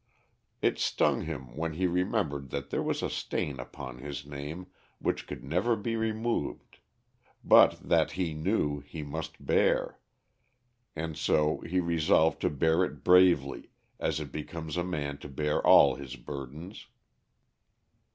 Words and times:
It 0.63 0.79
stung 0.79 1.25
him 1.25 1.55
when 1.55 1.73
he 1.73 1.85
remembered 1.85 2.49
that 2.49 2.71
there 2.71 2.81
was 2.81 3.03
a 3.03 3.09
stain 3.11 3.59
upon 3.59 3.99
his 3.99 4.25
name 4.25 4.65
which 4.97 5.27
could 5.27 5.43
never 5.43 5.75
be 5.75 5.95
removed; 5.95 6.79
but 7.43 7.75
that, 7.87 8.13
he 8.13 8.33
knew, 8.33 8.79
he 8.79 9.03
must 9.03 9.45
bear, 9.45 9.99
and 10.95 11.15
so 11.15 11.59
he 11.59 11.79
resolved 11.79 12.41
to 12.41 12.49
bear 12.49 12.83
it 12.83 13.03
bravely, 13.03 13.69
as 13.99 14.19
it 14.19 14.31
becomes 14.31 14.75
a 14.75 14.83
man 14.83 15.19
to 15.19 15.29
bear 15.29 15.61
all 15.63 15.93
his 15.93 16.15
burdens. 16.15 16.87